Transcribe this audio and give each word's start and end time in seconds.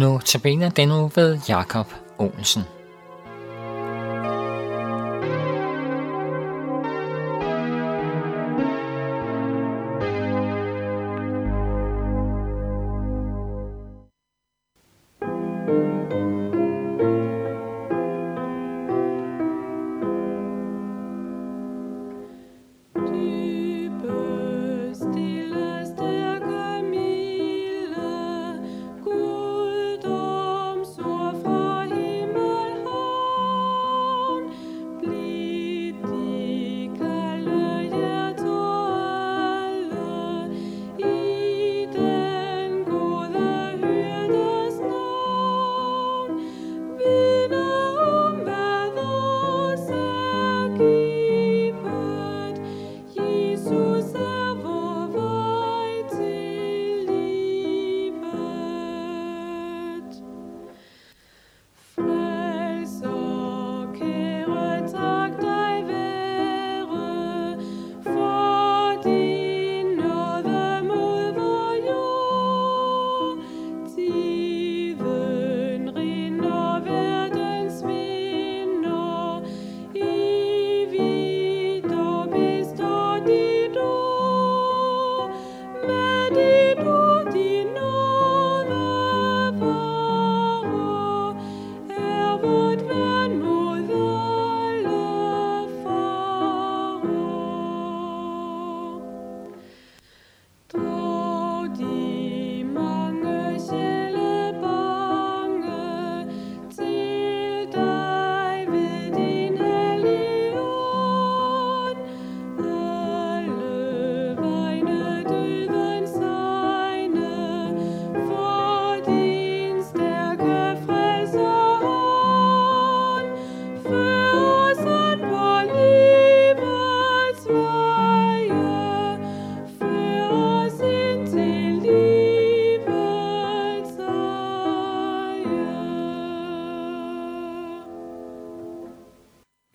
Nu 0.00 0.18
tabiner 0.24 0.70
den 0.70 0.90
uge 0.90 1.10
ved 1.14 1.38
Jakob 1.48 1.86
Olsen. 2.18 2.79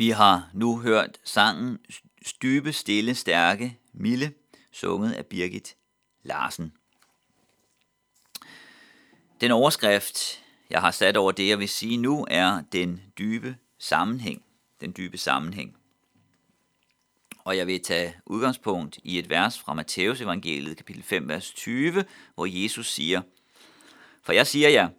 Vi 0.06 0.10
har 0.10 0.50
nu 0.54 0.80
hørt 0.80 1.20
sangen 1.24 1.80
Stybe, 2.26 2.74
Stille, 2.74 3.16
Stærke, 3.16 3.80
Mille, 3.94 4.34
sunget 4.72 5.12
af 5.12 5.26
Birgit 5.26 5.76
Larsen. 6.24 6.74
Den 9.42 9.52
overskrift, 9.52 10.44
jeg 10.70 10.82
har 10.82 10.92
sat 10.92 11.18
over 11.18 11.32
det, 11.32 11.48
jeg 11.48 11.60
vil 11.60 11.70
sige 11.70 11.98
nu, 11.98 12.26
er 12.30 12.62
den 12.72 13.02
dybe 13.18 13.58
sammenhæng. 13.80 14.44
Den 14.82 14.94
dybe 14.98 15.18
sammenhæng. 15.18 15.78
Og 17.44 17.58
jeg 17.58 17.68
vil 17.68 17.84
tage 17.84 18.16
udgangspunkt 18.26 19.00
i 19.04 19.20
et 19.20 19.30
vers 19.30 19.60
fra 19.60 19.74
Matteus 19.74 20.22
evangeliet, 20.22 20.78
kapitel 20.78 21.04
5, 21.04 21.28
vers 21.28 21.52
20, 21.52 22.06
hvor 22.36 22.46
Jesus 22.64 22.92
siger, 22.92 23.22
For 24.22 24.34
jeg 24.34 24.48
siger 24.48 24.70
jer, 24.70 24.82
ja, 24.82 24.90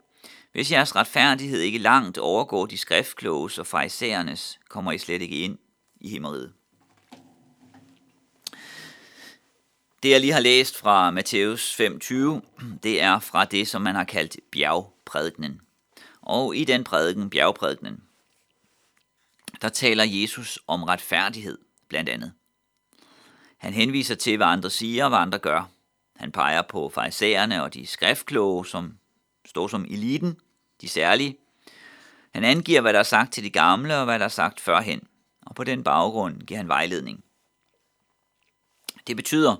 hvis 0.56 0.72
jeres 0.72 0.96
retfærdighed 0.96 1.60
ikke 1.60 1.78
langt 1.78 2.18
overgår 2.18 2.66
de 2.66 2.78
skriftkloges 2.78 3.58
og 3.58 3.66
farisæernes, 3.66 4.58
kommer 4.68 4.92
I 4.92 4.98
slet 4.98 5.22
ikke 5.22 5.36
ind 5.36 5.58
i 6.00 6.10
himmeriget. 6.10 6.52
Det 10.02 10.10
jeg 10.10 10.20
lige 10.20 10.32
har 10.32 10.40
læst 10.40 10.76
fra 10.76 11.10
Matthæus 11.10 11.80
5:20, 11.80 12.40
det 12.82 13.00
er 13.00 13.18
fra 13.18 13.44
det, 13.44 13.68
som 13.68 13.82
man 13.82 13.94
har 13.94 14.04
kaldt 14.04 14.36
bjergprædikenen. 14.52 15.60
Og 16.20 16.56
i 16.56 16.64
den 16.64 16.84
prædiken, 16.84 17.30
bjergprædikenen, 17.30 18.02
der 19.62 19.68
taler 19.68 20.04
Jesus 20.04 20.58
om 20.66 20.82
retfærdighed, 20.82 21.58
blandt 21.88 22.08
andet. 22.08 22.32
Han 23.56 23.72
henviser 23.72 24.14
til, 24.14 24.36
hvad 24.36 24.46
andre 24.46 24.70
siger 24.70 25.04
og 25.04 25.10
hvad 25.10 25.18
andre 25.18 25.38
gør. 25.38 25.70
Han 26.16 26.32
peger 26.32 26.62
på 26.62 26.88
farisæerne 26.88 27.62
og 27.62 27.74
de 27.74 27.86
skriftkloge, 27.86 28.66
som 28.66 28.98
står 29.46 29.68
som 29.68 29.84
eliten, 29.84 30.36
de 30.80 30.88
særlige. 30.88 31.36
Han 32.34 32.44
angiver, 32.44 32.80
hvad 32.80 32.92
der 32.92 32.98
er 32.98 33.02
sagt 33.02 33.32
til 33.32 33.44
de 33.44 33.50
gamle 33.50 33.96
og 33.96 34.04
hvad 34.04 34.18
der 34.18 34.24
er 34.24 34.28
sagt 34.28 34.60
førhen, 34.60 35.08
og 35.46 35.54
på 35.54 35.64
den 35.64 35.84
baggrund 35.84 36.40
giver 36.40 36.58
han 36.58 36.68
vejledning. 36.68 37.24
Det 39.06 39.16
betyder, 39.16 39.56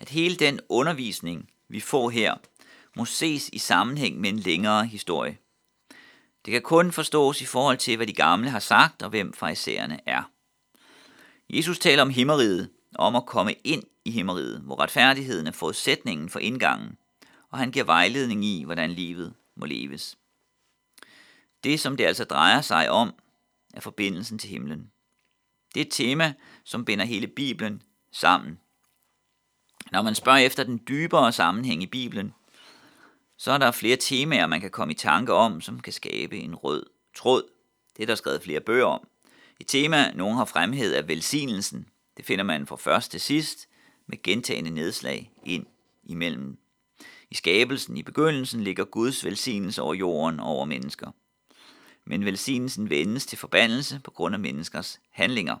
at 0.00 0.08
hele 0.08 0.36
den 0.36 0.60
undervisning, 0.68 1.50
vi 1.68 1.80
får 1.80 2.10
her, 2.10 2.34
må 2.96 3.04
ses 3.04 3.48
i 3.52 3.58
sammenhæng 3.58 4.20
med 4.20 4.30
en 4.30 4.38
længere 4.38 4.86
historie. 4.86 5.38
Det 6.44 6.52
kan 6.52 6.62
kun 6.62 6.92
forstås 6.92 7.40
i 7.40 7.44
forhold 7.44 7.78
til, 7.78 7.96
hvad 7.96 8.06
de 8.06 8.12
gamle 8.12 8.50
har 8.50 8.58
sagt 8.58 9.02
og 9.02 9.10
hvem 9.10 9.32
farisæerne 9.32 10.00
er. 10.06 10.30
Jesus 11.50 11.78
taler 11.78 12.02
om 12.02 12.10
himmeriget, 12.10 12.70
om 12.94 13.16
at 13.16 13.26
komme 13.26 13.54
ind 13.64 13.82
i 14.04 14.10
himmeriget, 14.10 14.60
hvor 14.60 14.80
retfærdigheden 14.80 15.46
er 15.46 15.52
forudsætningen 15.52 16.28
for 16.28 16.38
indgangen, 16.38 16.98
og 17.50 17.58
han 17.58 17.70
giver 17.70 17.84
vejledning 17.84 18.44
i, 18.44 18.64
hvordan 18.64 18.90
livet 18.90 19.34
må 19.56 19.66
leves. 19.66 20.18
Det, 21.66 21.80
som 21.80 21.96
det 21.96 22.04
altså 22.04 22.24
drejer 22.24 22.60
sig 22.60 22.90
om, 22.90 23.14
er 23.74 23.80
forbindelsen 23.80 24.38
til 24.38 24.50
himlen. 24.50 24.90
Det 25.74 25.80
er 25.80 25.84
et 25.84 25.92
tema, 25.92 26.34
som 26.64 26.84
binder 26.84 27.04
hele 27.04 27.26
Bibelen 27.26 27.82
sammen. 28.12 28.58
Når 29.92 30.02
man 30.02 30.14
spørger 30.14 30.38
efter 30.38 30.64
den 30.64 30.80
dybere 30.88 31.32
sammenhæng 31.32 31.82
i 31.82 31.86
Bibelen, 31.86 32.34
så 33.36 33.52
er 33.52 33.58
der 33.58 33.70
flere 33.70 33.96
temaer, 33.96 34.46
man 34.46 34.60
kan 34.60 34.70
komme 34.70 34.92
i 34.92 34.96
tanke 34.96 35.32
om, 35.32 35.60
som 35.60 35.80
kan 35.80 35.92
skabe 35.92 36.38
en 36.38 36.54
rød 36.54 36.86
tråd. 37.16 37.42
Det 37.96 38.02
er 38.02 38.06
der 38.06 38.14
skrevet 38.14 38.42
flere 38.42 38.60
bøger 38.60 38.86
om. 38.86 39.08
Et 39.60 39.66
tema, 39.66 40.12
nogen 40.12 40.36
har 40.36 40.44
fremhævet, 40.44 40.98
er 40.98 41.02
velsignelsen. 41.02 41.88
Det 42.16 42.24
finder 42.24 42.44
man 42.44 42.66
fra 42.66 42.76
først 42.76 43.10
til 43.10 43.20
sidst, 43.20 43.68
med 44.06 44.22
gentagende 44.22 44.70
nedslag 44.70 45.32
ind 45.44 45.66
imellem. 46.04 46.58
I 47.30 47.34
skabelsen 47.34 47.96
i 47.96 48.02
begyndelsen 48.02 48.64
ligger 48.64 48.84
Guds 48.84 49.24
velsignelse 49.24 49.82
over 49.82 49.94
jorden 49.94 50.40
og 50.40 50.46
over 50.46 50.64
mennesker 50.64 51.10
men 52.06 52.24
velsignelsen 52.24 52.90
vendes 52.90 53.26
til 53.26 53.38
forbandelse 53.38 54.00
på 54.04 54.10
grund 54.10 54.34
af 54.34 54.40
menneskers 54.40 55.00
handlinger. 55.10 55.56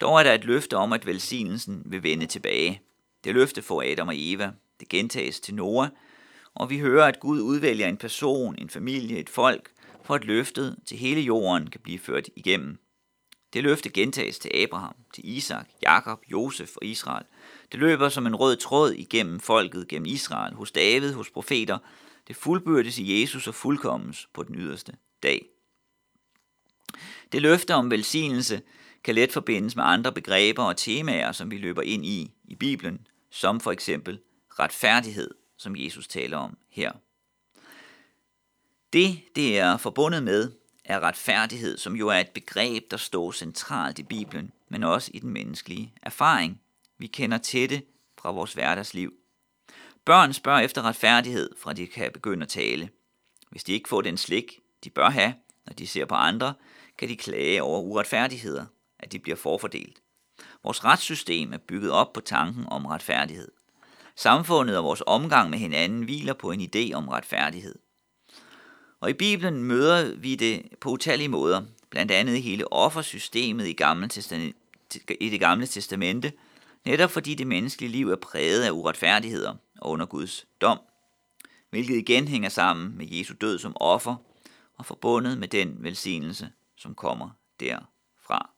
Dog 0.00 0.18
er 0.18 0.22
der 0.22 0.32
et 0.32 0.44
løfte 0.44 0.76
om, 0.76 0.92
at 0.92 1.06
velsignelsen 1.06 1.82
vil 1.86 2.02
vende 2.02 2.26
tilbage. 2.26 2.82
Det 3.24 3.34
løfte 3.34 3.62
får 3.62 3.82
Adam 3.82 4.08
og 4.08 4.14
Eva. 4.16 4.52
Det 4.80 4.88
gentages 4.88 5.40
til 5.40 5.54
Noah, 5.54 5.88
og 6.54 6.70
vi 6.70 6.78
hører, 6.78 7.06
at 7.06 7.20
Gud 7.20 7.40
udvælger 7.40 7.88
en 7.88 7.96
person, 7.96 8.54
en 8.58 8.70
familie, 8.70 9.18
et 9.18 9.28
folk, 9.28 9.70
for 10.04 10.14
at 10.14 10.24
løftet 10.24 10.76
til 10.86 10.98
hele 10.98 11.20
jorden 11.20 11.70
kan 11.70 11.80
blive 11.80 11.98
ført 11.98 12.28
igennem. 12.36 12.78
Det 13.52 13.62
løfte 13.62 13.90
gentages 13.90 14.38
til 14.38 14.50
Abraham, 14.54 14.94
til 15.14 15.28
Isak, 15.36 15.68
Jakob, 15.82 16.20
Josef 16.32 16.76
og 16.76 16.84
Israel. 16.86 17.24
Det 17.72 17.80
løber 17.80 18.08
som 18.08 18.26
en 18.26 18.36
rød 18.36 18.56
tråd 18.56 18.92
igennem 18.92 19.40
folket, 19.40 19.88
gennem 19.88 20.06
Israel, 20.06 20.54
hos 20.54 20.70
David, 20.70 21.12
hos 21.12 21.30
profeter. 21.30 21.78
Det 22.28 22.36
fuldbyrdes 22.36 22.98
i 22.98 23.20
Jesus 23.20 23.48
og 23.48 23.54
fuldkommens 23.54 24.28
på 24.32 24.42
den 24.42 24.54
yderste 24.54 24.92
dag. 25.22 25.51
Det 27.32 27.42
løfte 27.42 27.74
om 27.74 27.90
velsignelse 27.90 28.62
kan 29.04 29.14
let 29.14 29.32
forbindes 29.32 29.76
med 29.76 29.84
andre 29.84 30.12
begreber 30.12 30.62
og 30.62 30.76
temaer, 30.76 31.32
som 31.32 31.50
vi 31.50 31.58
løber 31.58 31.82
ind 31.82 32.04
i 32.04 32.34
i 32.44 32.54
Bibelen, 32.54 33.06
som 33.30 33.60
for 33.60 33.72
eksempel 33.72 34.20
retfærdighed, 34.58 35.30
som 35.56 35.76
Jesus 35.76 36.08
taler 36.08 36.36
om 36.36 36.56
her. 36.68 36.92
Det, 38.92 39.22
det 39.36 39.58
er 39.58 39.76
forbundet 39.76 40.22
med, 40.22 40.50
er 40.84 41.00
retfærdighed, 41.00 41.78
som 41.78 41.96
jo 41.96 42.08
er 42.08 42.18
et 42.18 42.30
begreb, 42.30 42.90
der 42.90 42.96
står 42.96 43.32
centralt 43.32 43.98
i 43.98 44.02
Bibelen, 44.02 44.52
men 44.68 44.84
også 44.84 45.10
i 45.14 45.18
den 45.18 45.30
menneskelige 45.30 45.92
erfaring. 46.02 46.60
Vi 46.98 47.06
kender 47.06 47.38
til 47.38 47.70
det 47.70 47.84
fra 48.18 48.30
vores 48.30 48.52
hverdagsliv. 48.52 49.12
Børn 50.04 50.32
spørger 50.32 50.60
efter 50.60 50.82
retfærdighed, 50.82 51.50
fra 51.58 51.72
de 51.72 51.86
kan 51.86 52.10
begynde 52.12 52.42
at 52.42 52.48
tale. 52.48 52.88
Hvis 53.50 53.64
de 53.64 53.72
ikke 53.72 53.88
får 53.88 54.00
den 54.00 54.16
slik, 54.16 54.58
de 54.84 54.90
bør 54.90 55.10
have, 55.10 55.34
når 55.66 55.72
de 55.72 55.86
ser 55.86 56.04
på 56.04 56.14
andre, 56.14 56.54
kan 56.98 57.08
de 57.08 57.16
klage 57.16 57.62
over 57.62 57.80
uretfærdigheder, 57.80 58.64
at 59.00 59.12
de 59.12 59.18
bliver 59.18 59.36
forfordelt. 59.36 60.02
Vores 60.64 60.84
retssystem 60.84 61.52
er 61.52 61.58
bygget 61.58 61.90
op 61.90 62.12
på 62.12 62.20
tanken 62.20 62.64
om 62.68 62.86
retfærdighed. 62.86 63.48
Samfundet 64.16 64.76
og 64.76 64.84
vores 64.84 65.02
omgang 65.06 65.50
med 65.50 65.58
hinanden 65.58 66.02
hviler 66.02 66.34
på 66.34 66.50
en 66.50 66.60
idé 66.60 66.92
om 66.94 67.08
retfærdighed. 67.08 67.78
Og 69.00 69.10
i 69.10 69.12
Bibelen 69.12 69.64
møder 69.64 70.14
vi 70.14 70.34
det 70.34 70.62
på 70.80 70.90
utallige 70.90 71.28
måder, 71.28 71.62
blandt 71.90 72.12
andet 72.12 72.36
i 72.36 72.40
hele 72.40 72.72
offersystemet 72.72 73.66
i, 73.66 73.72
gamle 73.72 74.08
i 75.20 75.30
det 75.30 75.40
gamle 75.40 75.66
testamente, 75.66 76.32
netop 76.84 77.10
fordi 77.10 77.34
det 77.34 77.46
menneskelige 77.46 77.92
liv 77.92 78.10
er 78.10 78.16
præget 78.16 78.62
af 78.62 78.70
uretfærdigheder 78.70 79.54
og 79.80 79.90
under 79.90 80.06
Guds 80.06 80.46
dom, 80.60 80.78
hvilket 81.70 81.96
igen 81.96 82.28
hænger 82.28 82.48
sammen 82.48 82.98
med 82.98 83.06
Jesu 83.10 83.34
død 83.40 83.58
som 83.58 83.76
offer 83.80 84.16
og 84.74 84.86
forbundet 84.86 85.38
med 85.38 85.48
den 85.48 85.76
velsignelse, 85.78 86.50
som 86.82 86.94
kommer 86.94 87.30
derfra. 87.60 88.50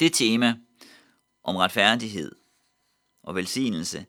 Det 0.00 0.12
tema 0.12 0.56
om 1.42 1.56
retfærdighed 1.56 2.32
og 3.22 3.34
velsignelse 3.34 4.06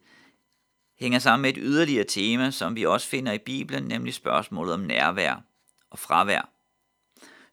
hænger 1.00 1.19
sammen 1.19 1.42
med 1.42 1.50
et 1.50 1.58
yderligere 1.62 2.04
tema, 2.04 2.52
som 2.52 2.75
vi 2.75 2.86
også 2.86 3.08
finder 3.08 3.31
i 3.31 3.38
Bibelen, 3.38 3.84
nemlig 3.84 4.13
spørgsmålet 4.13 4.74
om 4.74 4.80
nærvær 4.80 5.42
og 5.90 6.00
fravær. 6.00 6.50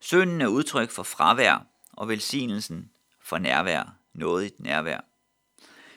Synden 0.00 0.40
er 0.40 0.46
udtryk 0.46 0.90
for 0.90 1.02
fravær, 1.02 1.66
og 1.92 2.08
velsignelsen 2.08 2.90
for 3.20 3.38
nærvær, 3.38 3.96
nådigt 4.14 4.60
nærvær. 4.60 5.00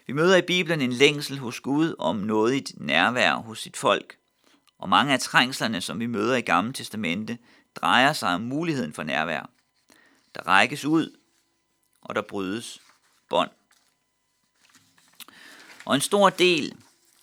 Vi 0.07 0.13
møder 0.13 0.37
i 0.37 0.41
Bibelen 0.41 0.81
en 0.81 0.93
længsel 0.93 1.37
hos 1.37 1.59
Gud 1.59 1.95
om 1.99 2.15
nådigt 2.15 2.73
nærvær 2.77 3.35
hos 3.35 3.61
sit 3.61 3.77
folk, 3.77 4.17
og 4.77 4.89
mange 4.89 5.13
af 5.13 5.19
trængslerne, 5.19 5.81
som 5.81 5.99
vi 5.99 6.05
møder 6.05 6.35
i 6.35 6.41
Gamle 6.41 6.73
Testamente, 6.73 7.37
drejer 7.75 8.13
sig 8.13 8.29
om 8.29 8.41
muligheden 8.41 8.93
for 8.93 9.03
nærvær. 9.03 9.49
Der 10.35 10.47
rækkes 10.47 10.85
ud, 10.85 11.17
og 12.01 12.15
der 12.15 12.21
brydes 12.21 12.81
bånd. 13.29 13.49
Og 15.85 15.95
en 15.95 16.01
stor 16.01 16.29
del 16.29 16.75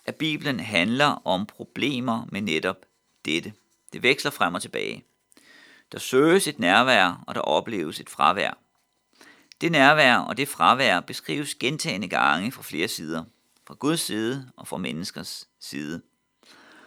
af 0.07 0.15
Bibelen 0.15 0.61
handler 0.61 1.27
om 1.27 1.47
problemer 1.47 2.27
med 2.33 2.41
netop 2.41 2.87
dette. 3.25 3.53
Det 3.93 4.03
veksler 4.03 4.31
frem 4.31 4.55
og 4.55 4.63
tilbage. 4.63 5.05
Der 5.93 5.99
søges 5.99 6.47
et 6.47 6.59
nærvær, 6.59 7.25
og 7.27 7.35
der 7.35 7.41
opleves 7.41 8.01
et 8.01 8.11
fravær. 8.11 8.59
Det 9.61 9.73
nærvær 9.73 10.17
og 10.17 10.37
det 10.37 10.49
fravær 10.49 11.01
beskrives 11.01 11.55
gentagende 11.55 12.09
gange 12.09 12.53
fra 12.53 12.63
flere 12.63 12.89
sider, 12.89 13.25
fra 13.67 13.75
Guds 13.75 14.01
side 14.01 14.51
og 14.57 14.69
fra 14.69 14.77
menneskers 14.77 15.49
side. 15.61 16.03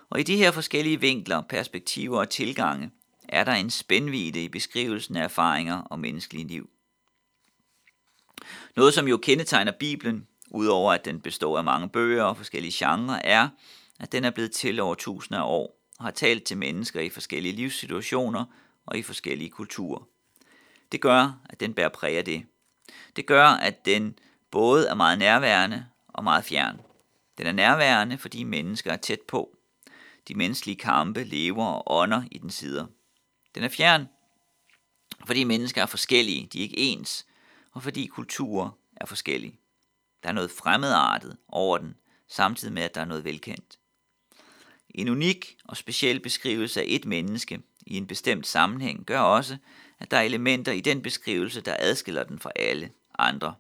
Og 0.09 0.19
i 0.19 0.23
de 0.23 0.37
her 0.37 0.51
forskellige 0.51 0.99
vinkler, 0.99 1.41
perspektiver 1.41 2.19
og 2.19 2.29
tilgange, 2.29 2.91
er 3.31 3.43
der 3.43 3.53
en 3.53 3.69
spændvide 3.69 4.43
i 4.43 4.49
beskrivelsen 4.49 5.15
af 5.15 5.23
erfaringer 5.23 5.81
og 5.81 5.99
menneskelige 5.99 6.47
liv. 6.47 6.69
Noget, 8.75 8.93
som 8.93 9.07
jo 9.07 9.17
kendetegner 9.17 9.71
Bibelen, 9.79 10.27
udover 10.51 10.93
at 10.93 11.05
den 11.05 11.21
består 11.21 11.57
af 11.57 11.63
mange 11.63 11.89
bøger 11.89 12.23
og 12.23 12.37
forskellige 12.37 12.85
genrer, 12.85 13.21
er, 13.23 13.49
at 13.99 14.11
den 14.11 14.23
er 14.23 14.31
blevet 14.31 14.51
til 14.51 14.79
over 14.79 14.95
tusinder 14.95 15.39
af 15.39 15.47
år 15.47 15.81
og 15.99 16.05
har 16.05 16.11
talt 16.11 16.43
til 16.43 16.57
mennesker 16.57 16.99
i 16.99 17.09
forskellige 17.09 17.55
livssituationer 17.55 18.45
og 18.85 18.97
i 18.97 19.01
forskellige 19.01 19.49
kulturer. 19.49 20.03
Det 20.91 21.01
gør, 21.01 21.41
at 21.49 21.59
den 21.59 21.73
bærer 21.73 21.89
præg 21.89 22.17
af 22.17 22.25
det. 22.25 22.45
Det 23.15 23.25
gør, 23.25 23.45
at 23.45 23.85
den 23.85 24.19
både 24.51 24.87
er 24.87 24.95
meget 24.95 25.19
nærværende 25.19 25.85
og 26.07 26.23
meget 26.23 26.43
fjern. 26.43 26.81
Den 27.37 27.47
er 27.47 27.51
nærværende, 27.51 28.17
fordi 28.17 28.43
mennesker 28.43 28.91
er 28.91 28.97
tæt 28.97 29.21
på. 29.27 29.57
De 30.27 30.35
menneskelige 30.35 30.77
kampe 30.77 31.23
lever 31.23 31.65
og 31.65 31.83
ånder 31.87 32.23
i 32.31 32.37
den 32.37 32.49
sider. 32.49 32.85
Den 33.55 33.63
er 33.63 33.69
fjern, 33.69 34.07
fordi 35.25 35.43
mennesker 35.43 35.81
er 35.81 35.85
forskellige, 35.85 36.47
de 36.53 36.59
er 36.59 36.63
ikke 36.63 36.77
ens, 36.77 37.25
og 37.71 37.83
fordi 37.83 38.07
kulturer 38.07 38.69
er 38.95 39.05
forskellige. 39.05 39.59
Der 40.23 40.29
er 40.29 40.33
noget 40.33 40.51
fremmedartet 40.51 41.37
over 41.47 41.77
den, 41.77 41.95
samtidig 42.27 42.73
med, 42.73 42.83
at 42.83 42.95
der 42.95 43.01
er 43.01 43.05
noget 43.05 43.23
velkendt. 43.23 43.79
En 44.89 45.09
unik 45.09 45.57
og 45.65 45.77
speciel 45.77 46.19
beskrivelse 46.19 46.81
af 46.81 46.85
et 46.87 47.05
menneske 47.05 47.61
i 47.85 47.97
en 47.97 48.07
bestemt 48.07 48.47
sammenhæng 48.47 49.05
gør 49.05 49.19
også, 49.19 49.57
at 49.99 50.11
der 50.11 50.17
er 50.17 50.21
elementer 50.21 50.71
i 50.71 50.81
den 50.81 51.01
beskrivelse, 51.01 51.61
der 51.61 51.75
adskiller 51.79 52.23
den 52.23 52.39
fra 52.39 52.51
alle 52.55 52.91
andre. 53.19 53.55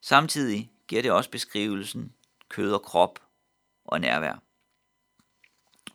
Samtidig 0.00 0.70
giver 0.88 1.02
det 1.02 1.10
også 1.10 1.30
beskrivelsen 1.30 2.12
kød 2.48 2.72
og 2.72 2.82
krop 2.82 3.20
og 3.84 4.00
nærvær. 4.00 4.42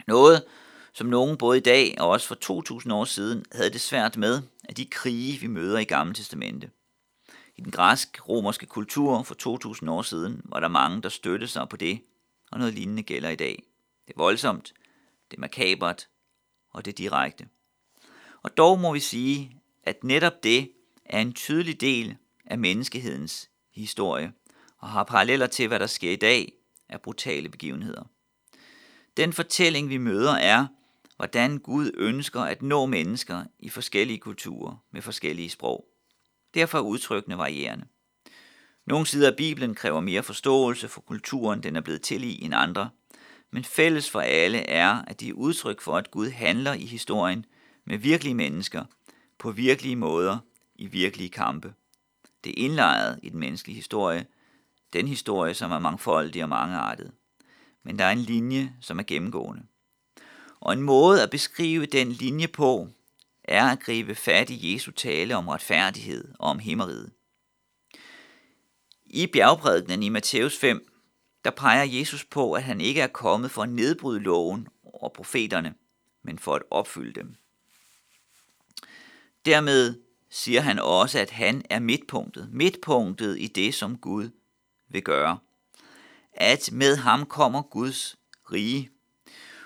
Noget, 0.07 0.45
som 0.93 1.07
nogen 1.07 1.37
både 1.37 1.57
i 1.57 1.61
dag 1.61 1.95
og 1.99 2.09
også 2.09 2.27
for 2.27 2.35
2000 2.35 2.93
år 2.93 3.05
siden 3.05 3.45
havde 3.51 3.69
det 3.69 3.81
svært 3.81 4.17
med, 4.17 4.41
af 4.69 4.75
de 4.75 4.85
krige, 4.85 5.39
vi 5.39 5.47
møder 5.47 5.79
i 5.79 5.83
Gamle 5.83 6.13
Testamente. 6.13 6.69
I 7.57 7.61
den 7.61 7.71
græsk-romerske 7.71 8.65
kultur 8.65 9.23
for 9.23 9.35
2000 9.35 9.89
år 9.89 10.01
siden 10.01 10.41
var 10.45 10.59
der 10.59 10.67
mange, 10.67 11.01
der 11.01 11.09
støttede 11.09 11.51
sig 11.51 11.69
på 11.69 11.77
det, 11.77 12.01
og 12.51 12.59
noget 12.59 12.73
lignende 12.73 13.03
gælder 13.03 13.29
i 13.29 13.35
dag. 13.35 13.63
Det 14.07 14.13
er 14.13 14.17
voldsomt, 14.17 14.73
det 15.31 15.37
er 15.37 15.41
makabert, 15.41 16.07
og 16.73 16.85
det 16.85 16.91
er 16.91 16.95
direkte. 16.95 17.47
Og 18.43 18.57
dog 18.57 18.79
må 18.79 18.93
vi 18.93 18.99
sige, 18.99 19.61
at 19.83 20.03
netop 20.03 20.43
det 20.43 20.71
er 21.05 21.19
en 21.19 21.33
tydelig 21.33 21.81
del 21.81 22.17
af 22.45 22.57
menneskehedens 22.57 23.49
historie, 23.73 24.33
og 24.77 24.89
har 24.89 25.03
paralleller 25.03 25.47
til, 25.47 25.67
hvad 25.67 25.79
der 25.79 25.87
sker 25.87 26.11
i 26.11 26.15
dag 26.15 26.53
af 26.89 27.01
brutale 27.01 27.49
begivenheder. 27.49 28.03
Den 29.17 29.33
fortælling, 29.33 29.89
vi 29.89 29.97
møder, 29.97 30.33
er, 30.33 30.67
hvordan 31.21 31.57
Gud 31.57 31.91
ønsker 31.97 32.41
at 32.41 32.61
nå 32.61 32.85
mennesker 32.85 33.43
i 33.59 33.69
forskellige 33.69 34.19
kulturer 34.19 34.75
med 34.91 35.01
forskellige 35.01 35.49
sprog. 35.49 35.85
Derfor 36.53 36.77
er 36.77 36.81
udtrykkene 36.81 37.37
varierende. 37.37 37.85
Nogle 38.85 39.05
sider 39.05 39.31
af 39.31 39.37
Bibelen 39.37 39.75
kræver 39.75 39.99
mere 39.99 40.23
forståelse 40.23 40.87
for 40.87 41.01
kulturen, 41.01 41.63
den 41.63 41.75
er 41.75 41.81
blevet 41.81 42.01
til 42.01 42.23
i 42.23 42.43
end 42.43 42.55
andre, 42.55 42.89
men 43.51 43.63
fælles 43.63 44.09
for 44.09 44.19
alle 44.19 44.57
er, 44.57 45.01
at 45.07 45.19
de 45.19 45.29
er 45.29 45.33
udtryk 45.33 45.81
for, 45.81 45.97
at 45.97 46.11
Gud 46.11 46.29
handler 46.29 46.73
i 46.73 46.85
historien 46.85 47.45
med 47.85 47.97
virkelige 47.97 48.35
mennesker, 48.35 48.85
på 49.39 49.51
virkelige 49.51 49.95
måder, 49.95 50.37
i 50.75 50.87
virkelige 50.87 51.29
kampe. 51.29 51.73
Det 52.43 52.49
er 52.49 52.65
indlejret 52.65 53.19
i 53.23 53.29
den 53.29 53.39
menneskelige 53.39 53.75
historie, 53.75 54.25
den 54.93 55.07
historie, 55.07 55.53
som 55.53 55.71
er 55.71 55.79
mangfoldig 55.79 56.43
og 56.43 56.49
mangeartet. 56.49 57.11
Men 57.83 57.99
der 57.99 58.05
er 58.05 58.11
en 58.11 58.17
linje, 58.17 58.75
som 58.79 58.99
er 58.99 59.03
gennemgående. 59.03 59.63
Og 60.61 60.73
en 60.73 60.81
måde 60.81 61.23
at 61.23 61.29
beskrive 61.29 61.85
den 61.85 62.11
linje 62.11 62.47
på, 62.47 62.87
er 63.43 63.65
at 63.65 63.79
gribe 63.79 64.15
fat 64.15 64.49
i 64.49 64.73
Jesu 64.73 64.91
tale 64.91 65.35
om 65.35 65.47
retfærdighed 65.47 66.33
og 66.39 66.49
om 66.49 66.59
himmeriget. 66.59 67.11
I 69.05 69.27
bjergprædikenen 69.27 70.03
i 70.03 70.09
Matthæus 70.09 70.57
5, 70.57 70.87
der 71.45 71.51
peger 71.51 71.83
Jesus 71.83 72.25
på, 72.25 72.53
at 72.53 72.63
han 72.63 72.81
ikke 72.81 73.01
er 73.01 73.07
kommet 73.07 73.51
for 73.51 73.63
at 73.63 73.69
nedbryde 73.69 74.19
loven 74.19 74.67
og 74.83 75.13
profeterne, 75.13 75.73
men 76.23 76.39
for 76.39 76.55
at 76.55 76.63
opfylde 76.71 77.19
dem. 77.19 77.35
Dermed 79.45 80.01
siger 80.29 80.61
han 80.61 80.79
også, 80.79 81.19
at 81.19 81.29
han 81.29 81.65
er 81.69 81.79
midtpunktet, 81.79 82.49
midtpunktet 82.51 83.39
i 83.39 83.47
det, 83.47 83.73
som 83.73 83.97
Gud 83.97 84.29
vil 84.89 85.03
gøre. 85.03 85.37
At 86.33 86.69
med 86.71 86.95
ham 86.95 87.25
kommer 87.25 87.61
Guds 87.61 88.15
rige. 88.51 88.89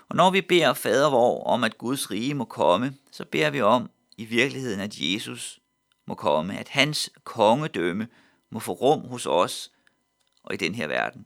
Og 0.09 0.15
når 0.15 0.29
vi 0.29 0.41
beder 0.41 0.73
fader 0.73 1.09
vor 1.09 1.43
om, 1.43 1.63
at 1.63 1.77
Guds 1.77 2.11
rige 2.11 2.33
må 2.33 2.45
komme, 2.45 2.97
så 3.11 3.25
beder 3.25 3.49
vi 3.49 3.61
om 3.61 3.89
i 4.17 4.25
virkeligheden, 4.25 4.79
at 4.79 4.99
Jesus 4.99 5.59
må 6.05 6.15
komme, 6.15 6.57
at 6.57 6.69
hans 6.69 7.09
kongedømme 7.23 8.07
må 8.49 8.59
få 8.59 8.71
rum 8.71 9.07
hos 9.07 9.25
os 9.25 9.71
og 10.43 10.53
i 10.53 10.57
den 10.57 10.75
her 10.75 10.87
verden. 10.87 11.25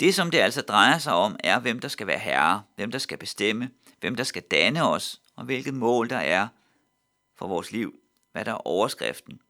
Det, 0.00 0.14
som 0.14 0.30
det 0.30 0.38
altså 0.38 0.62
drejer 0.62 0.98
sig 0.98 1.12
om, 1.12 1.36
er, 1.44 1.58
hvem 1.58 1.78
der 1.78 1.88
skal 1.88 2.06
være 2.06 2.18
herre, 2.18 2.62
hvem 2.76 2.90
der 2.90 2.98
skal 2.98 3.18
bestemme, 3.18 3.70
hvem 4.00 4.14
der 4.14 4.24
skal 4.24 4.42
danne 4.42 4.88
os, 4.88 5.20
og 5.36 5.44
hvilket 5.44 5.74
mål 5.74 6.10
der 6.10 6.16
er 6.16 6.48
for 7.36 7.46
vores 7.46 7.72
liv. 7.72 7.94
Hvad 8.32 8.44
der 8.44 8.52
er 8.52 8.66
overskriften. 8.66 9.40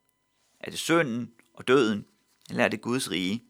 Er 0.61 0.71
det 0.71 0.79
synden 0.79 1.33
og 1.55 1.69
døden, 1.69 2.07
eller 2.51 2.65
er 2.65 2.69
det 2.69 2.81
Guds 2.81 3.11
rige? 3.11 3.45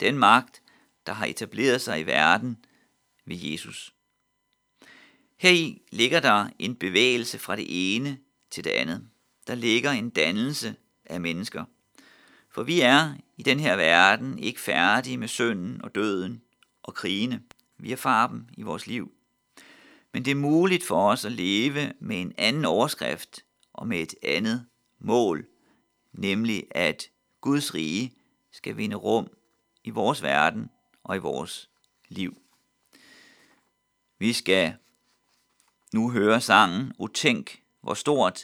Den 0.00 0.18
magt, 0.18 0.62
der 1.06 1.12
har 1.12 1.26
etableret 1.26 1.80
sig 1.80 2.00
i 2.00 2.02
verden 2.02 2.64
ved 3.26 3.36
Jesus. 3.36 3.93
Heri 5.36 5.82
ligger 5.92 6.20
der 6.20 6.48
en 6.58 6.76
bevægelse 6.76 7.38
fra 7.38 7.56
det 7.56 7.96
ene 7.96 8.18
til 8.50 8.64
det 8.64 8.70
andet. 8.70 9.08
Der 9.46 9.54
ligger 9.54 9.90
en 9.90 10.10
dannelse 10.10 10.76
af 11.04 11.20
mennesker. 11.20 11.64
For 12.50 12.62
vi 12.62 12.80
er 12.80 13.14
i 13.36 13.42
den 13.42 13.60
her 13.60 13.76
verden 13.76 14.38
ikke 14.38 14.60
færdige 14.60 15.18
med 15.18 15.28
synden 15.28 15.82
og 15.84 15.94
døden 15.94 16.42
og 16.82 16.94
krigene. 16.94 17.42
Vi 17.78 17.92
erfarer 17.92 18.28
dem 18.28 18.46
i 18.56 18.62
vores 18.62 18.86
liv. 18.86 19.12
Men 20.12 20.24
det 20.24 20.30
er 20.30 20.34
muligt 20.34 20.84
for 20.84 21.10
os 21.10 21.24
at 21.24 21.32
leve 21.32 21.92
med 22.00 22.20
en 22.20 22.32
anden 22.38 22.64
overskrift 22.64 23.44
og 23.72 23.88
med 23.88 24.00
et 24.00 24.14
andet 24.22 24.66
mål, 24.98 25.46
nemlig 26.12 26.64
at 26.70 27.10
Guds 27.40 27.74
rige 27.74 28.12
skal 28.52 28.76
vinde 28.76 28.96
rum 28.96 29.30
i 29.84 29.90
vores 29.90 30.22
verden 30.22 30.70
og 31.04 31.16
i 31.16 31.18
vores 31.18 31.70
liv. 32.08 32.36
Vi 34.18 34.32
skal 34.32 34.74
nu 35.94 36.10
høre 36.10 36.40
sangen 36.40 36.92
O 36.98 37.06
tænk, 37.06 37.60
hvor 37.82 37.94
stort, 37.94 38.40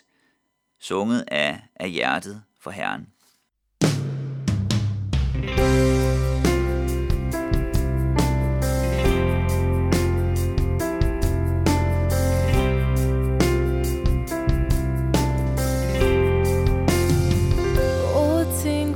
sunget 0.81 1.25
af, 1.29 1.61
af 1.77 1.91
hjertet 1.91 2.43
for 2.61 2.71
Herren. 2.71 3.07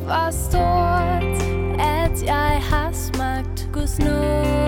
hvor 0.04 0.30
stort, 0.30 1.24
at 1.80 2.22
jeg 2.24 2.62
har 2.62 2.92
smagt 2.92 3.68
Guds 3.72 3.98
nåde. 3.98 4.63